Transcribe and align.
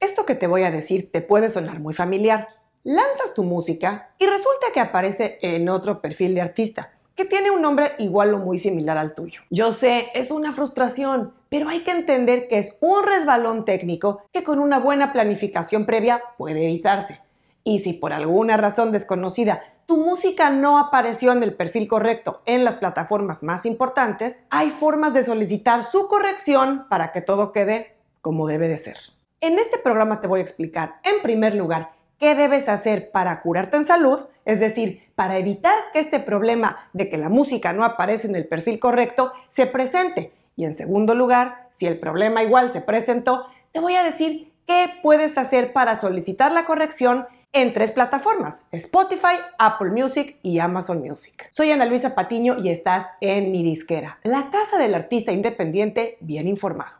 Esto 0.00 0.24
que 0.24 0.36
te 0.36 0.46
voy 0.46 0.62
a 0.62 0.70
decir 0.70 1.10
te 1.10 1.20
puede 1.20 1.50
sonar 1.50 1.80
muy 1.80 1.92
familiar. 1.92 2.48
Lanzas 2.84 3.34
tu 3.34 3.42
música 3.42 4.10
y 4.18 4.26
resulta 4.26 4.68
que 4.72 4.78
aparece 4.78 5.38
en 5.42 5.68
otro 5.68 6.00
perfil 6.00 6.36
de 6.36 6.40
artista, 6.40 6.92
que 7.16 7.24
tiene 7.24 7.50
un 7.50 7.62
nombre 7.62 7.92
igual 7.98 8.32
o 8.34 8.38
muy 8.38 8.58
similar 8.58 8.96
al 8.96 9.16
tuyo. 9.16 9.40
Yo 9.50 9.72
sé, 9.72 10.10
es 10.14 10.30
una 10.30 10.52
frustración, 10.52 11.34
pero 11.48 11.68
hay 11.68 11.80
que 11.80 11.90
entender 11.90 12.46
que 12.46 12.58
es 12.58 12.76
un 12.80 13.04
resbalón 13.04 13.64
técnico 13.64 14.22
que 14.32 14.44
con 14.44 14.60
una 14.60 14.78
buena 14.78 15.12
planificación 15.12 15.84
previa 15.84 16.22
puede 16.36 16.64
evitarse. 16.64 17.20
Y 17.64 17.80
si 17.80 17.92
por 17.92 18.12
alguna 18.12 18.56
razón 18.56 18.92
desconocida 18.92 19.62
tu 19.86 19.96
música 19.96 20.50
no 20.50 20.78
apareció 20.78 21.32
en 21.32 21.42
el 21.42 21.54
perfil 21.54 21.88
correcto 21.88 22.40
en 22.46 22.64
las 22.64 22.76
plataformas 22.76 23.42
más 23.42 23.66
importantes, 23.66 24.44
hay 24.50 24.70
formas 24.70 25.12
de 25.12 25.24
solicitar 25.24 25.82
su 25.82 26.06
corrección 26.06 26.86
para 26.88 27.10
que 27.10 27.20
todo 27.20 27.50
quede 27.52 27.96
como 28.20 28.46
debe 28.46 28.68
de 28.68 28.78
ser. 28.78 29.17
En 29.40 29.56
este 29.56 29.78
programa 29.78 30.20
te 30.20 30.26
voy 30.26 30.40
a 30.40 30.42
explicar, 30.42 30.96
en 31.04 31.22
primer 31.22 31.54
lugar, 31.54 31.92
qué 32.18 32.34
debes 32.34 32.68
hacer 32.68 33.12
para 33.12 33.40
curarte 33.40 33.76
en 33.76 33.84
salud, 33.84 34.26
es 34.44 34.58
decir, 34.58 35.04
para 35.14 35.38
evitar 35.38 35.74
que 35.92 36.00
este 36.00 36.18
problema 36.18 36.90
de 36.92 37.08
que 37.08 37.18
la 37.18 37.28
música 37.28 37.72
no 37.72 37.84
aparece 37.84 38.26
en 38.26 38.34
el 38.34 38.48
perfil 38.48 38.80
correcto 38.80 39.32
se 39.46 39.66
presente. 39.66 40.32
Y 40.56 40.64
en 40.64 40.74
segundo 40.74 41.14
lugar, 41.14 41.68
si 41.70 41.86
el 41.86 42.00
problema 42.00 42.42
igual 42.42 42.72
se 42.72 42.80
presentó, 42.80 43.46
te 43.70 43.78
voy 43.78 43.94
a 43.94 44.02
decir 44.02 44.52
qué 44.66 44.90
puedes 45.04 45.38
hacer 45.38 45.72
para 45.72 45.94
solicitar 45.94 46.50
la 46.50 46.64
corrección 46.64 47.28
en 47.52 47.72
tres 47.72 47.92
plataformas, 47.92 48.66
Spotify, 48.72 49.36
Apple 49.56 49.90
Music 49.90 50.40
y 50.42 50.58
Amazon 50.58 50.98
Music. 50.98 51.48
Soy 51.52 51.70
Ana 51.70 51.86
Luisa 51.86 52.16
Patiño 52.16 52.56
y 52.58 52.70
estás 52.70 53.06
en 53.20 53.52
mi 53.52 53.62
disquera, 53.62 54.18
la 54.24 54.50
casa 54.50 54.78
del 54.78 54.96
artista 54.96 55.30
independiente 55.30 56.18
bien 56.20 56.48
informado. 56.48 56.97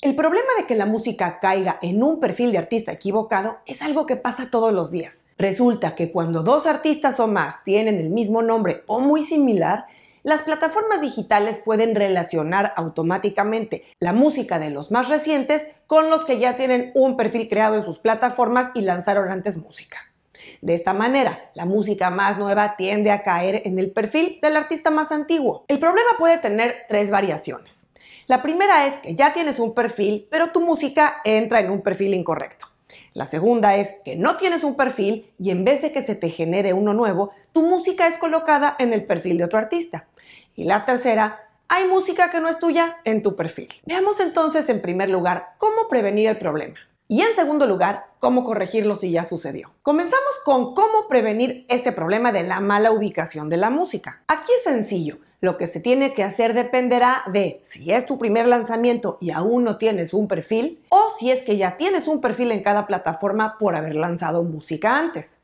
El 0.00 0.14
problema 0.14 0.46
de 0.56 0.64
que 0.64 0.76
la 0.76 0.86
música 0.86 1.40
caiga 1.40 1.80
en 1.82 2.04
un 2.04 2.20
perfil 2.20 2.52
de 2.52 2.58
artista 2.58 2.92
equivocado 2.92 3.56
es 3.66 3.82
algo 3.82 4.06
que 4.06 4.14
pasa 4.14 4.48
todos 4.48 4.72
los 4.72 4.92
días. 4.92 5.26
Resulta 5.38 5.96
que 5.96 6.12
cuando 6.12 6.44
dos 6.44 6.66
artistas 6.66 7.18
o 7.18 7.26
más 7.26 7.64
tienen 7.64 7.96
el 7.96 8.08
mismo 8.08 8.40
nombre 8.40 8.84
o 8.86 9.00
muy 9.00 9.24
similar, 9.24 9.86
las 10.22 10.42
plataformas 10.42 11.00
digitales 11.00 11.60
pueden 11.64 11.96
relacionar 11.96 12.74
automáticamente 12.76 13.86
la 13.98 14.12
música 14.12 14.60
de 14.60 14.70
los 14.70 14.92
más 14.92 15.08
recientes 15.08 15.66
con 15.88 16.10
los 16.10 16.24
que 16.24 16.38
ya 16.38 16.56
tienen 16.56 16.92
un 16.94 17.16
perfil 17.16 17.48
creado 17.48 17.74
en 17.74 17.82
sus 17.82 17.98
plataformas 17.98 18.70
y 18.76 18.82
lanzaron 18.82 19.32
antes 19.32 19.56
música. 19.56 19.98
De 20.62 20.74
esta 20.74 20.92
manera, 20.92 21.50
la 21.54 21.64
música 21.64 22.10
más 22.10 22.38
nueva 22.38 22.76
tiende 22.76 23.10
a 23.10 23.24
caer 23.24 23.62
en 23.64 23.80
el 23.80 23.90
perfil 23.90 24.38
del 24.42 24.58
artista 24.58 24.90
más 24.90 25.10
antiguo. 25.10 25.64
El 25.66 25.80
problema 25.80 26.10
puede 26.18 26.38
tener 26.38 26.76
tres 26.88 27.10
variaciones. 27.10 27.90
La 28.28 28.42
primera 28.42 28.86
es 28.86 28.92
que 29.00 29.14
ya 29.14 29.32
tienes 29.32 29.58
un 29.58 29.72
perfil, 29.72 30.28
pero 30.30 30.48
tu 30.48 30.60
música 30.60 31.22
entra 31.24 31.60
en 31.60 31.70
un 31.70 31.80
perfil 31.80 32.12
incorrecto. 32.12 32.66
La 33.14 33.26
segunda 33.26 33.76
es 33.76 33.94
que 34.04 34.16
no 34.16 34.36
tienes 34.36 34.64
un 34.64 34.76
perfil 34.76 35.32
y 35.38 35.50
en 35.50 35.64
vez 35.64 35.80
de 35.80 35.92
que 35.92 36.02
se 36.02 36.14
te 36.14 36.28
genere 36.28 36.74
uno 36.74 36.92
nuevo, 36.92 37.30
tu 37.54 37.62
música 37.62 38.06
es 38.06 38.18
colocada 38.18 38.76
en 38.78 38.92
el 38.92 39.06
perfil 39.06 39.38
de 39.38 39.44
otro 39.44 39.58
artista. 39.58 40.08
Y 40.54 40.64
la 40.64 40.84
tercera, 40.84 41.48
hay 41.68 41.88
música 41.88 42.30
que 42.30 42.40
no 42.40 42.50
es 42.50 42.58
tuya 42.58 42.98
en 43.04 43.22
tu 43.22 43.34
perfil. 43.34 43.68
Veamos 43.86 44.20
entonces 44.20 44.68
en 44.68 44.82
primer 44.82 45.08
lugar 45.08 45.54
cómo 45.56 45.88
prevenir 45.88 46.28
el 46.28 46.36
problema. 46.36 46.76
Y 47.08 47.22
en 47.22 47.34
segundo 47.34 47.66
lugar, 47.66 48.08
cómo 48.18 48.44
corregirlo 48.44 48.94
si 48.94 49.10
ya 49.10 49.24
sucedió. 49.24 49.72
Comenzamos 49.80 50.34
con 50.44 50.74
cómo 50.74 51.08
prevenir 51.08 51.64
este 51.70 51.92
problema 51.92 52.30
de 52.30 52.42
la 52.42 52.60
mala 52.60 52.92
ubicación 52.92 53.48
de 53.48 53.56
la 53.56 53.70
música. 53.70 54.22
Aquí 54.28 54.52
es 54.54 54.64
sencillo. 54.64 55.16
Lo 55.40 55.56
que 55.56 55.68
se 55.68 55.78
tiene 55.78 56.14
que 56.14 56.24
hacer 56.24 56.52
dependerá 56.52 57.22
de 57.32 57.60
si 57.62 57.92
es 57.92 58.06
tu 58.06 58.18
primer 58.18 58.48
lanzamiento 58.48 59.18
y 59.20 59.30
aún 59.30 59.62
no 59.62 59.78
tienes 59.78 60.12
un 60.12 60.26
perfil 60.26 60.82
o 60.88 61.12
si 61.16 61.30
es 61.30 61.44
que 61.44 61.56
ya 61.56 61.76
tienes 61.76 62.08
un 62.08 62.20
perfil 62.20 62.50
en 62.50 62.64
cada 62.64 62.88
plataforma 62.88 63.56
por 63.56 63.76
haber 63.76 63.94
lanzado 63.94 64.42
música 64.42 64.98
antes. 64.98 65.38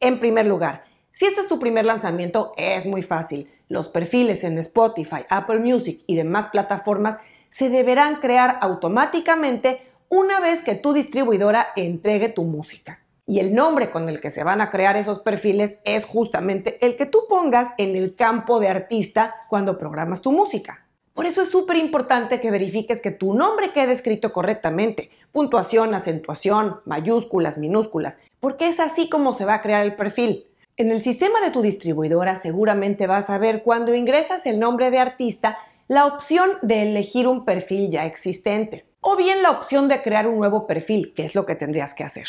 En 0.00 0.18
primer 0.18 0.46
lugar, 0.46 0.84
si 1.12 1.26
este 1.26 1.42
es 1.42 1.48
tu 1.48 1.60
primer 1.60 1.86
lanzamiento, 1.86 2.52
es 2.56 2.86
muy 2.86 3.02
fácil. 3.02 3.48
Los 3.68 3.86
perfiles 3.86 4.42
en 4.42 4.58
Spotify, 4.58 5.24
Apple 5.28 5.60
Music 5.60 6.02
y 6.08 6.16
demás 6.16 6.48
plataformas 6.48 7.18
se 7.48 7.68
deberán 7.68 8.16
crear 8.16 8.58
automáticamente 8.60 9.80
una 10.08 10.40
vez 10.40 10.62
que 10.62 10.74
tu 10.74 10.92
distribuidora 10.92 11.68
entregue 11.76 12.28
tu 12.28 12.42
música 12.44 13.00
y 13.26 13.40
el 13.40 13.54
nombre 13.54 13.90
con 13.90 14.08
el 14.08 14.20
que 14.20 14.30
se 14.30 14.44
van 14.44 14.60
a 14.60 14.70
crear 14.70 14.96
esos 14.96 15.18
perfiles 15.18 15.78
es 15.84 16.04
justamente 16.04 16.78
el 16.86 16.96
que 16.96 17.06
tú 17.06 17.24
pongas 17.28 17.70
en 17.76 17.96
el 17.96 18.14
campo 18.14 18.60
de 18.60 18.68
artista 18.68 19.34
cuando 19.48 19.78
programas 19.78 20.22
tu 20.22 20.30
música. 20.30 20.86
Por 21.12 21.26
eso 21.26 21.42
es 21.42 21.48
súper 21.48 21.76
importante 21.76 22.40
que 22.40 22.50
verifiques 22.50 23.00
que 23.00 23.10
tu 23.10 23.34
nombre 23.34 23.72
quede 23.72 23.92
escrito 23.92 24.32
correctamente, 24.32 25.10
puntuación, 25.32 25.94
acentuación, 25.94 26.80
mayúsculas, 26.84 27.58
minúsculas, 27.58 28.18
porque 28.38 28.68
es 28.68 28.78
así 28.80 29.08
como 29.08 29.32
se 29.32 29.44
va 29.44 29.54
a 29.54 29.62
crear 29.62 29.84
el 29.84 29.96
perfil. 29.96 30.46
En 30.76 30.90
el 30.90 31.02
sistema 31.02 31.40
de 31.40 31.50
tu 31.50 31.62
distribuidora 31.62 32.36
seguramente 32.36 33.06
vas 33.06 33.30
a 33.30 33.38
ver 33.38 33.62
cuando 33.62 33.94
ingresas 33.94 34.46
el 34.46 34.60
nombre 34.60 34.90
de 34.90 34.98
artista 34.98 35.58
la 35.88 36.06
opción 36.06 36.50
de 36.62 36.82
elegir 36.82 37.26
un 37.26 37.44
perfil 37.44 37.90
ya 37.90 38.04
existente 38.06 38.84
o 39.00 39.16
bien 39.16 39.42
la 39.42 39.52
opción 39.52 39.88
de 39.88 40.02
crear 40.02 40.26
un 40.26 40.38
nuevo 40.38 40.66
perfil, 40.66 41.14
que 41.14 41.24
es 41.24 41.34
lo 41.34 41.46
que 41.46 41.54
tendrías 41.54 41.94
que 41.94 42.04
hacer. 42.04 42.26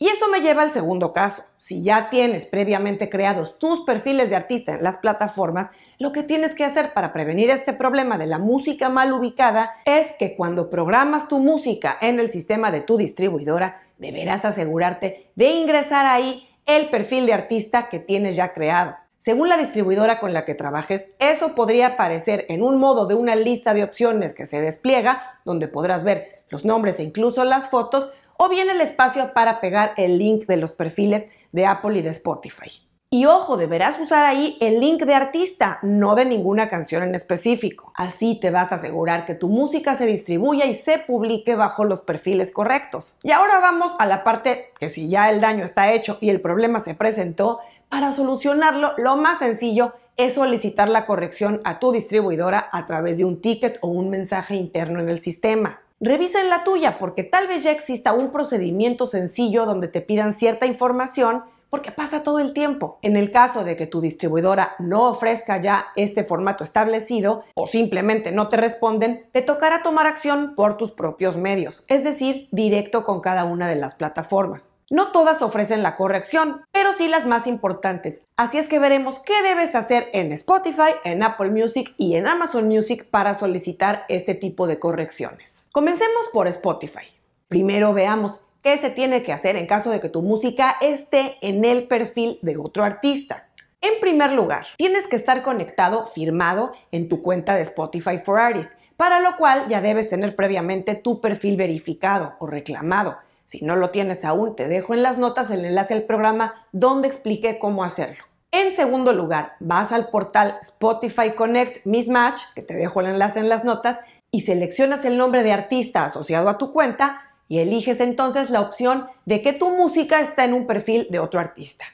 Y 0.00 0.06
eso 0.06 0.28
me 0.28 0.40
lleva 0.40 0.62
al 0.62 0.70
segundo 0.70 1.12
caso. 1.12 1.42
Si 1.56 1.82
ya 1.82 2.08
tienes 2.08 2.46
previamente 2.46 3.10
creados 3.10 3.58
tus 3.58 3.80
perfiles 3.80 4.30
de 4.30 4.36
artista 4.36 4.74
en 4.74 4.84
las 4.84 4.98
plataformas, 4.98 5.72
lo 5.98 6.12
que 6.12 6.22
tienes 6.22 6.54
que 6.54 6.64
hacer 6.64 6.92
para 6.92 7.12
prevenir 7.12 7.50
este 7.50 7.72
problema 7.72 8.16
de 8.16 8.28
la 8.28 8.38
música 8.38 8.88
mal 8.88 9.12
ubicada 9.12 9.74
es 9.84 10.12
que 10.16 10.36
cuando 10.36 10.70
programas 10.70 11.26
tu 11.26 11.40
música 11.40 11.98
en 12.00 12.20
el 12.20 12.30
sistema 12.30 12.70
de 12.70 12.80
tu 12.80 12.96
distribuidora, 12.96 13.82
deberás 13.98 14.44
asegurarte 14.44 15.32
de 15.34 15.50
ingresar 15.50 16.06
ahí 16.06 16.48
el 16.66 16.90
perfil 16.90 17.26
de 17.26 17.32
artista 17.32 17.88
que 17.88 17.98
tienes 17.98 18.36
ya 18.36 18.52
creado. 18.52 18.94
Según 19.16 19.48
la 19.48 19.56
distribuidora 19.56 20.20
con 20.20 20.32
la 20.32 20.44
que 20.44 20.54
trabajes, 20.54 21.16
eso 21.18 21.56
podría 21.56 21.88
aparecer 21.88 22.46
en 22.48 22.62
un 22.62 22.78
modo 22.78 23.06
de 23.06 23.16
una 23.16 23.34
lista 23.34 23.74
de 23.74 23.82
opciones 23.82 24.32
que 24.32 24.46
se 24.46 24.60
despliega, 24.60 25.40
donde 25.44 25.66
podrás 25.66 26.04
ver 26.04 26.44
los 26.50 26.64
nombres 26.64 27.00
e 27.00 27.02
incluso 27.02 27.42
las 27.42 27.68
fotos, 27.68 28.12
o 28.38 28.48
bien 28.48 28.70
el 28.70 28.80
espacio 28.80 29.34
para 29.34 29.60
pegar 29.60 29.92
el 29.96 30.16
link 30.16 30.46
de 30.46 30.56
los 30.56 30.72
perfiles 30.72 31.28
de 31.52 31.66
Apple 31.66 31.98
y 31.98 32.02
de 32.02 32.10
Spotify. 32.10 32.70
Y 33.10 33.24
ojo, 33.24 33.56
deberás 33.56 33.98
usar 33.98 34.24
ahí 34.26 34.56
el 34.60 34.80
link 34.80 35.02
de 35.02 35.14
artista, 35.14 35.78
no 35.82 36.14
de 36.14 36.24
ninguna 36.24 36.68
canción 36.68 37.02
en 37.02 37.14
específico. 37.14 37.90
Así 37.96 38.38
te 38.38 38.50
vas 38.50 38.70
a 38.70 38.76
asegurar 38.76 39.24
que 39.24 39.34
tu 39.34 39.48
música 39.48 39.94
se 39.94 40.06
distribuya 40.06 40.66
y 40.66 40.74
se 40.74 40.98
publique 40.98 41.56
bajo 41.56 41.84
los 41.84 42.02
perfiles 42.02 42.52
correctos. 42.52 43.18
Y 43.22 43.32
ahora 43.32 43.60
vamos 43.60 43.92
a 43.98 44.06
la 44.06 44.24
parte 44.24 44.72
que 44.78 44.88
si 44.88 45.08
ya 45.08 45.30
el 45.30 45.40
daño 45.40 45.64
está 45.64 45.92
hecho 45.92 46.18
y 46.20 46.28
el 46.28 46.40
problema 46.40 46.80
se 46.80 46.94
presentó, 46.94 47.60
para 47.88 48.12
solucionarlo 48.12 48.92
lo 48.98 49.16
más 49.16 49.38
sencillo 49.38 49.94
es 50.18 50.34
solicitar 50.34 50.88
la 50.88 51.06
corrección 51.06 51.62
a 51.64 51.78
tu 51.78 51.92
distribuidora 51.92 52.68
a 52.70 52.86
través 52.86 53.18
de 53.18 53.24
un 53.24 53.40
ticket 53.40 53.78
o 53.80 53.88
un 53.88 54.10
mensaje 54.10 54.54
interno 54.54 55.00
en 55.00 55.08
el 55.08 55.20
sistema. 55.20 55.80
Revisen 56.00 56.48
la 56.48 56.62
tuya 56.62 56.98
porque 56.98 57.24
tal 57.24 57.48
vez 57.48 57.64
ya 57.64 57.72
exista 57.72 58.12
un 58.12 58.30
procedimiento 58.30 59.06
sencillo 59.06 59.66
donde 59.66 59.88
te 59.88 60.00
pidan 60.00 60.32
cierta 60.32 60.66
información 60.66 61.42
porque 61.70 61.92
pasa 61.92 62.22
todo 62.22 62.38
el 62.38 62.52
tiempo. 62.52 62.98
En 63.02 63.16
el 63.16 63.32
caso 63.32 63.64
de 63.64 63.76
que 63.76 63.86
tu 63.86 64.00
distribuidora 64.00 64.74
no 64.78 65.08
ofrezca 65.08 65.60
ya 65.60 65.86
este 65.96 66.24
formato 66.24 66.64
establecido 66.64 67.44
o 67.54 67.66
simplemente 67.66 68.32
no 68.32 68.48
te 68.48 68.56
responden, 68.56 69.26
te 69.32 69.42
tocará 69.42 69.82
tomar 69.82 70.06
acción 70.06 70.54
por 70.54 70.76
tus 70.76 70.90
propios 70.90 71.36
medios, 71.36 71.84
es 71.88 72.04
decir, 72.04 72.48
directo 72.50 73.04
con 73.04 73.20
cada 73.20 73.44
una 73.44 73.68
de 73.68 73.76
las 73.76 73.94
plataformas. 73.94 74.74
No 74.90 75.08
todas 75.08 75.42
ofrecen 75.42 75.82
la 75.82 75.96
corrección, 75.96 76.62
pero 76.72 76.94
sí 76.94 77.08
las 77.08 77.26
más 77.26 77.46
importantes. 77.46 78.22
Así 78.36 78.56
es 78.56 78.68
que 78.68 78.78
veremos 78.78 79.18
qué 79.18 79.42
debes 79.42 79.74
hacer 79.74 80.08
en 80.14 80.32
Spotify, 80.32 80.92
en 81.04 81.22
Apple 81.22 81.50
Music 81.50 81.94
y 81.98 82.16
en 82.16 82.26
Amazon 82.26 82.68
Music 82.68 83.06
para 83.10 83.34
solicitar 83.34 84.06
este 84.08 84.34
tipo 84.34 84.66
de 84.66 84.78
correcciones. 84.78 85.66
Comencemos 85.72 86.28
por 86.32 86.48
Spotify. 86.48 87.04
Primero 87.48 87.92
veamos 87.92 88.40
¿Qué 88.62 88.76
se 88.76 88.90
tiene 88.90 89.22
que 89.22 89.32
hacer 89.32 89.56
en 89.56 89.66
caso 89.66 89.90
de 89.90 90.00
que 90.00 90.08
tu 90.08 90.20
música 90.20 90.76
esté 90.80 91.36
en 91.42 91.64
el 91.64 91.86
perfil 91.86 92.38
de 92.42 92.56
otro 92.56 92.82
artista? 92.82 93.48
En 93.80 94.00
primer 94.00 94.32
lugar, 94.32 94.66
tienes 94.76 95.06
que 95.06 95.14
estar 95.14 95.42
conectado, 95.42 96.06
firmado 96.06 96.72
en 96.90 97.08
tu 97.08 97.22
cuenta 97.22 97.54
de 97.54 97.62
Spotify 97.62 98.18
for 98.18 98.40
Artists, 98.40 98.72
para 98.96 99.20
lo 99.20 99.36
cual 99.36 99.68
ya 99.68 99.80
debes 99.80 100.08
tener 100.08 100.34
previamente 100.34 100.96
tu 100.96 101.20
perfil 101.20 101.56
verificado 101.56 102.34
o 102.40 102.48
reclamado. 102.48 103.16
Si 103.44 103.64
no 103.64 103.76
lo 103.76 103.90
tienes 103.90 104.24
aún, 104.24 104.56
te 104.56 104.66
dejo 104.66 104.92
en 104.92 105.04
las 105.04 105.18
notas 105.18 105.52
el 105.52 105.64
enlace 105.64 105.94
al 105.94 106.02
programa 106.02 106.66
donde 106.72 107.06
expliqué 107.06 107.60
cómo 107.60 107.84
hacerlo. 107.84 108.24
En 108.50 108.74
segundo 108.74 109.12
lugar, 109.12 109.54
vas 109.60 109.92
al 109.92 110.08
portal 110.08 110.58
Spotify 110.60 111.30
Connect 111.30 111.86
Mismatch, 111.86 112.40
que 112.56 112.62
te 112.62 112.74
dejo 112.74 113.00
el 113.00 113.06
enlace 113.06 113.38
en 113.38 113.48
las 113.48 113.62
notas, 113.62 114.00
y 114.32 114.40
seleccionas 114.40 115.04
el 115.04 115.16
nombre 115.16 115.44
de 115.44 115.52
artista 115.52 116.04
asociado 116.04 116.48
a 116.48 116.58
tu 116.58 116.72
cuenta 116.72 117.27
y 117.48 117.58
eliges 117.60 118.00
entonces 118.00 118.50
la 118.50 118.60
opción 118.60 119.08
de 119.24 119.42
que 119.42 119.52
tu 119.52 119.70
música 119.70 120.20
está 120.20 120.44
en 120.44 120.52
un 120.52 120.66
perfil 120.66 121.06
de 121.10 121.18
otro 121.18 121.40
artista. 121.40 121.86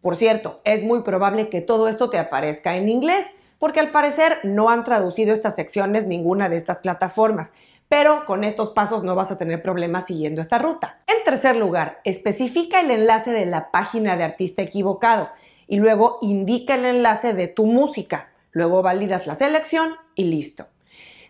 Por 0.00 0.16
cierto, 0.16 0.56
es 0.64 0.84
muy 0.84 1.02
probable 1.02 1.48
que 1.48 1.60
todo 1.60 1.88
esto 1.88 2.10
te 2.10 2.18
aparezca 2.18 2.76
en 2.76 2.88
inglés, 2.88 3.26
porque 3.58 3.80
al 3.80 3.90
parecer 3.90 4.38
no 4.44 4.70
han 4.70 4.84
traducido 4.84 5.32
estas 5.32 5.56
secciones 5.56 6.06
ninguna 6.06 6.48
de 6.48 6.56
estas 6.56 6.78
plataformas, 6.78 7.52
pero 7.88 8.26
con 8.26 8.44
estos 8.44 8.70
pasos 8.70 9.02
no 9.02 9.14
vas 9.14 9.30
a 9.30 9.38
tener 9.38 9.62
problemas 9.62 10.06
siguiendo 10.06 10.40
esta 10.40 10.58
ruta. 10.58 10.98
En 11.06 11.24
tercer 11.24 11.56
lugar, 11.56 12.00
especifica 12.04 12.80
el 12.80 12.90
enlace 12.90 13.32
de 13.32 13.46
la 13.46 13.70
página 13.70 14.16
de 14.16 14.24
artista 14.24 14.62
equivocado 14.62 15.30
y 15.66 15.78
luego 15.78 16.18
indica 16.20 16.74
el 16.74 16.84
enlace 16.84 17.34
de 17.34 17.48
tu 17.48 17.66
música. 17.66 18.30
Luego 18.52 18.82
validas 18.82 19.26
la 19.26 19.34
selección 19.34 19.94
y 20.14 20.24
listo. 20.24 20.66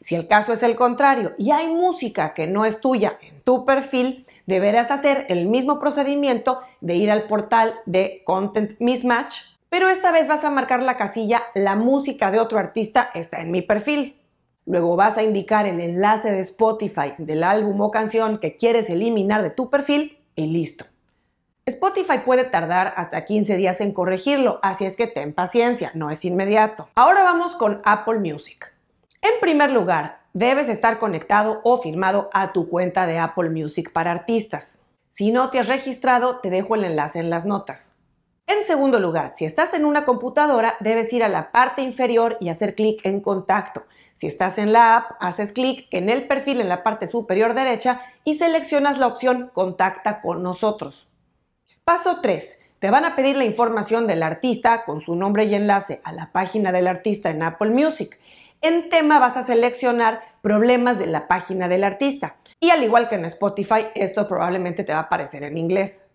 Si 0.00 0.14
el 0.14 0.28
caso 0.28 0.52
es 0.52 0.62
el 0.62 0.76
contrario 0.76 1.32
y 1.38 1.50
hay 1.50 1.68
música 1.68 2.34
que 2.34 2.46
no 2.46 2.64
es 2.64 2.80
tuya 2.80 3.16
en 3.22 3.40
tu 3.40 3.64
perfil, 3.64 4.26
deberás 4.46 4.90
hacer 4.90 5.26
el 5.28 5.46
mismo 5.46 5.80
procedimiento 5.80 6.60
de 6.80 6.94
ir 6.96 7.10
al 7.10 7.24
portal 7.24 7.74
de 7.86 8.22
Content 8.24 8.78
Mismatch, 8.78 9.56
pero 9.68 9.88
esta 9.88 10.12
vez 10.12 10.28
vas 10.28 10.44
a 10.44 10.50
marcar 10.50 10.82
la 10.82 10.96
casilla 10.96 11.42
La 11.54 11.76
música 11.76 12.30
de 12.30 12.40
otro 12.40 12.58
artista 12.58 13.10
está 13.14 13.40
en 13.40 13.50
mi 13.50 13.62
perfil. 13.62 14.16
Luego 14.64 14.96
vas 14.96 15.18
a 15.18 15.22
indicar 15.22 15.66
el 15.66 15.80
enlace 15.80 16.30
de 16.30 16.40
Spotify 16.40 17.14
del 17.18 17.42
álbum 17.42 17.80
o 17.80 17.90
canción 17.90 18.38
que 18.38 18.56
quieres 18.56 18.90
eliminar 18.90 19.42
de 19.42 19.50
tu 19.50 19.70
perfil 19.70 20.18
y 20.36 20.46
listo. 20.46 20.84
Spotify 21.66 22.20
puede 22.24 22.44
tardar 22.44 22.94
hasta 22.96 23.24
15 23.24 23.56
días 23.56 23.80
en 23.82 23.92
corregirlo, 23.92 24.58
así 24.62 24.86
es 24.86 24.96
que 24.96 25.06
ten 25.06 25.34
paciencia, 25.34 25.90
no 25.94 26.10
es 26.10 26.24
inmediato. 26.24 26.88
Ahora 26.94 27.22
vamos 27.22 27.56
con 27.56 27.82
Apple 27.84 28.20
Music. 28.20 28.77
En 29.22 29.32
primer 29.40 29.70
lugar, 29.70 30.20
debes 30.32 30.68
estar 30.68 30.98
conectado 30.98 31.60
o 31.64 31.78
firmado 31.78 32.30
a 32.32 32.52
tu 32.52 32.68
cuenta 32.68 33.06
de 33.06 33.18
Apple 33.18 33.50
Music 33.50 33.92
para 33.92 34.12
artistas. 34.12 34.80
Si 35.08 35.32
no 35.32 35.50
te 35.50 35.58
has 35.58 35.68
registrado, 35.68 36.38
te 36.38 36.50
dejo 36.50 36.74
el 36.74 36.84
enlace 36.84 37.18
en 37.18 37.30
las 37.30 37.44
notas. 37.44 37.96
En 38.46 38.64
segundo 38.64 39.00
lugar, 39.00 39.32
si 39.34 39.44
estás 39.44 39.74
en 39.74 39.84
una 39.84 40.04
computadora, 40.04 40.76
debes 40.80 41.12
ir 41.12 41.24
a 41.24 41.28
la 41.28 41.52
parte 41.52 41.82
inferior 41.82 42.38
y 42.40 42.48
hacer 42.48 42.74
clic 42.74 43.04
en 43.04 43.20
contacto. 43.20 43.84
Si 44.14 44.26
estás 44.26 44.58
en 44.58 44.72
la 44.72 44.96
app, 44.96 45.12
haces 45.20 45.52
clic 45.52 45.86
en 45.90 46.08
el 46.08 46.26
perfil 46.26 46.60
en 46.60 46.68
la 46.68 46.82
parte 46.82 47.06
superior 47.06 47.54
derecha 47.54 48.00
y 48.24 48.36
seleccionas 48.36 48.98
la 48.98 49.06
opción 49.06 49.50
Contacta 49.52 50.20
con 50.20 50.42
nosotros. 50.42 51.08
Paso 51.84 52.20
3. 52.20 52.62
Te 52.78 52.90
van 52.90 53.04
a 53.04 53.16
pedir 53.16 53.36
la 53.36 53.44
información 53.44 54.06
del 54.06 54.22
artista 54.22 54.84
con 54.84 55.00
su 55.00 55.14
nombre 55.14 55.44
y 55.44 55.54
enlace 55.54 56.00
a 56.04 56.12
la 56.12 56.32
página 56.32 56.72
del 56.72 56.86
artista 56.86 57.30
en 57.30 57.42
Apple 57.42 57.70
Music. 57.70 58.18
En 58.60 58.88
tema 58.88 59.18
vas 59.18 59.36
a 59.36 59.42
seleccionar 59.42 60.20
problemas 60.42 60.98
de 60.98 61.06
la 61.06 61.28
página 61.28 61.68
del 61.68 61.84
artista. 61.84 62.36
Y 62.60 62.70
al 62.70 62.82
igual 62.82 63.08
que 63.08 63.14
en 63.14 63.24
Spotify, 63.24 63.86
esto 63.94 64.26
probablemente 64.26 64.82
te 64.82 64.92
va 64.92 64.98
a 64.98 65.02
aparecer 65.02 65.44
en 65.44 65.56
inglés. 65.56 66.08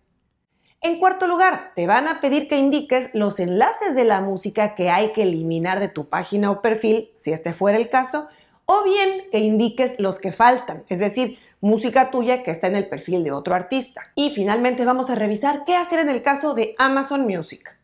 En 0.82 0.98
cuarto 0.98 1.26
lugar, 1.26 1.72
te 1.74 1.86
van 1.86 2.06
a 2.06 2.20
pedir 2.20 2.46
que 2.46 2.58
indiques 2.58 3.14
los 3.14 3.40
enlaces 3.40 3.94
de 3.94 4.04
la 4.04 4.20
música 4.20 4.74
que 4.74 4.90
hay 4.90 5.12
que 5.12 5.22
eliminar 5.22 5.80
de 5.80 5.88
tu 5.88 6.10
página 6.10 6.50
o 6.50 6.60
perfil, 6.60 7.10
si 7.16 7.32
este 7.32 7.54
fuera 7.54 7.78
el 7.78 7.88
caso, 7.88 8.28
o 8.66 8.84
bien 8.84 9.24
que 9.32 9.38
indiques 9.38 9.98
los 9.98 10.18
que 10.18 10.32
faltan, 10.32 10.84
es 10.90 10.98
decir, 10.98 11.38
música 11.62 12.10
tuya 12.10 12.42
que 12.42 12.50
está 12.50 12.66
en 12.66 12.76
el 12.76 12.86
perfil 12.86 13.24
de 13.24 13.32
otro 13.32 13.54
artista. 13.54 14.12
Y 14.14 14.30
finalmente 14.30 14.84
vamos 14.84 15.08
a 15.08 15.14
revisar 15.14 15.64
qué 15.64 15.74
hacer 15.74 16.00
en 16.00 16.10
el 16.10 16.22
caso 16.22 16.52
de 16.52 16.74
Amazon 16.76 17.22
Music. 17.26 17.78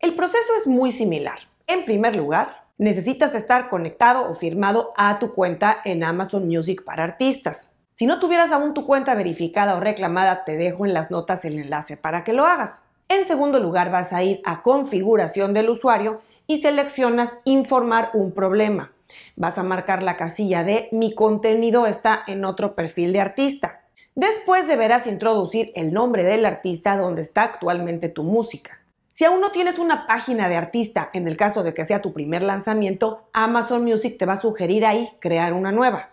El 0.00 0.14
proceso 0.14 0.52
es 0.58 0.66
muy 0.66 0.90
similar. 0.90 1.38
En 1.68 1.84
primer 1.84 2.16
lugar, 2.16 2.59
necesitas 2.80 3.34
estar 3.34 3.68
conectado 3.68 4.28
o 4.28 4.32
firmado 4.32 4.92
a 4.96 5.18
tu 5.18 5.34
cuenta 5.34 5.82
en 5.84 6.02
Amazon 6.02 6.48
Music 6.48 6.82
para 6.82 7.04
artistas. 7.04 7.76
Si 7.92 8.06
no 8.06 8.18
tuvieras 8.18 8.52
aún 8.52 8.72
tu 8.72 8.86
cuenta 8.86 9.14
verificada 9.14 9.76
o 9.76 9.80
reclamada, 9.80 10.44
te 10.44 10.56
dejo 10.56 10.86
en 10.86 10.94
las 10.94 11.10
notas 11.10 11.44
el 11.44 11.58
enlace 11.58 11.98
para 11.98 12.24
que 12.24 12.32
lo 12.32 12.46
hagas. 12.46 12.84
En 13.10 13.26
segundo 13.26 13.60
lugar, 13.60 13.90
vas 13.90 14.14
a 14.14 14.22
ir 14.22 14.40
a 14.46 14.62
configuración 14.62 15.52
del 15.52 15.68
usuario 15.68 16.22
y 16.46 16.62
seleccionas 16.62 17.40
informar 17.44 18.10
un 18.14 18.32
problema. 18.32 18.92
Vas 19.36 19.58
a 19.58 19.62
marcar 19.62 20.02
la 20.02 20.16
casilla 20.16 20.64
de 20.64 20.88
mi 20.90 21.14
contenido 21.14 21.86
está 21.86 22.22
en 22.26 22.46
otro 22.46 22.74
perfil 22.74 23.12
de 23.12 23.20
artista. 23.20 23.82
Después 24.14 24.66
deberás 24.66 25.06
introducir 25.06 25.70
el 25.74 25.92
nombre 25.92 26.24
del 26.24 26.46
artista 26.46 26.96
donde 26.96 27.20
está 27.20 27.42
actualmente 27.42 28.08
tu 28.08 28.22
música. 28.22 28.79
Si 29.12 29.24
aún 29.24 29.40
no 29.40 29.50
tienes 29.50 29.80
una 29.80 30.06
página 30.06 30.48
de 30.48 30.54
artista, 30.54 31.10
en 31.12 31.26
el 31.26 31.36
caso 31.36 31.64
de 31.64 31.74
que 31.74 31.84
sea 31.84 32.00
tu 32.00 32.12
primer 32.12 32.44
lanzamiento, 32.44 33.28
Amazon 33.32 33.82
Music 33.82 34.16
te 34.16 34.24
va 34.24 34.34
a 34.34 34.40
sugerir 34.40 34.86
ahí 34.86 35.10
crear 35.18 35.52
una 35.52 35.72
nueva. 35.72 36.10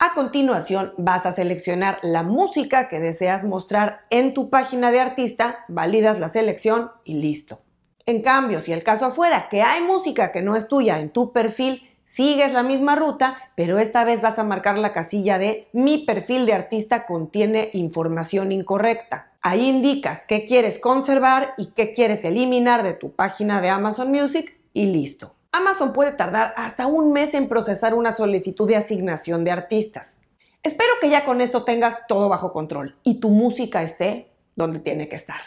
A 0.00 0.12
continuación 0.14 0.92
vas 0.98 1.24
a 1.24 1.30
seleccionar 1.30 2.00
la 2.02 2.24
música 2.24 2.88
que 2.88 2.98
deseas 2.98 3.44
mostrar 3.44 4.00
en 4.10 4.34
tu 4.34 4.50
página 4.50 4.90
de 4.90 4.98
artista, 4.98 5.64
validas 5.68 6.18
la 6.18 6.28
selección 6.28 6.90
y 7.04 7.14
listo. 7.14 7.60
En 8.06 8.22
cambio, 8.22 8.60
si 8.60 8.72
el 8.72 8.82
caso 8.82 9.12
fuera 9.12 9.48
que 9.48 9.62
hay 9.62 9.80
música 9.80 10.32
que 10.32 10.42
no 10.42 10.56
es 10.56 10.66
tuya 10.66 10.98
en 10.98 11.10
tu 11.10 11.32
perfil, 11.32 11.88
sigues 12.04 12.52
la 12.52 12.64
misma 12.64 12.96
ruta, 12.96 13.38
pero 13.54 13.78
esta 13.78 14.02
vez 14.02 14.20
vas 14.20 14.40
a 14.40 14.44
marcar 14.44 14.76
la 14.78 14.92
casilla 14.92 15.38
de 15.38 15.68
mi 15.72 15.98
perfil 15.98 16.44
de 16.46 16.54
artista 16.54 17.06
contiene 17.06 17.70
información 17.72 18.50
incorrecta. 18.50 19.31
Ahí 19.44 19.68
indicas 19.68 20.24
qué 20.28 20.46
quieres 20.46 20.78
conservar 20.78 21.54
y 21.58 21.72
qué 21.72 21.92
quieres 21.92 22.24
eliminar 22.24 22.84
de 22.84 22.92
tu 22.92 23.12
página 23.12 23.60
de 23.60 23.70
Amazon 23.70 24.12
Music 24.12 24.56
y 24.72 24.86
listo. 24.86 25.34
Amazon 25.50 25.92
puede 25.92 26.12
tardar 26.12 26.54
hasta 26.56 26.86
un 26.86 27.12
mes 27.12 27.34
en 27.34 27.48
procesar 27.48 27.94
una 27.94 28.12
solicitud 28.12 28.68
de 28.68 28.76
asignación 28.76 29.42
de 29.42 29.50
artistas. 29.50 30.22
Espero 30.62 30.92
que 31.00 31.10
ya 31.10 31.24
con 31.24 31.40
esto 31.40 31.64
tengas 31.64 32.06
todo 32.06 32.28
bajo 32.28 32.52
control 32.52 32.96
y 33.02 33.18
tu 33.18 33.30
música 33.30 33.82
esté 33.82 34.30
donde 34.54 34.78
tiene 34.78 35.08
que 35.08 35.16
estar. 35.16 35.40